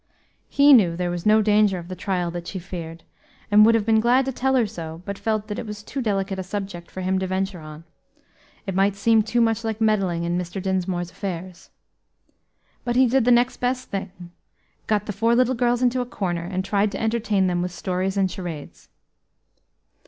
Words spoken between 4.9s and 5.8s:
but he felt that it